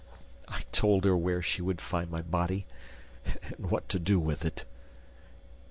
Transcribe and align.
I 0.47 0.61
told 0.71 1.05
her 1.05 1.15
where 1.15 1.43
she 1.43 1.61
would 1.61 1.79
find 1.79 2.09
my 2.09 2.23
body 2.23 2.65
and 3.55 3.69
what 3.69 3.87
to 3.89 3.99
do 3.99 4.19
with 4.19 4.43
it... 4.43 4.65